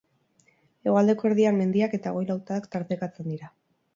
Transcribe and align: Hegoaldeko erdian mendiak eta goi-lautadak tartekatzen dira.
Hegoaldeko 0.87 1.27
erdian 1.31 1.59
mendiak 1.59 1.93
eta 1.99 2.15
goi-lautadak 2.17 2.67
tartekatzen 2.77 3.29
dira. 3.35 3.53